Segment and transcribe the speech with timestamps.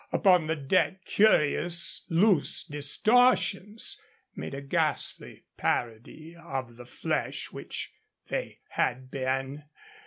[0.11, 4.01] Upon the deck curious loose distortions
[4.35, 7.93] made a ghastly parody of the flesh which
[8.27, 9.65] they had been.